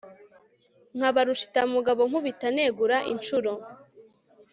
[0.97, 3.51] nkaba rushitamugabo nkubita negura inshuro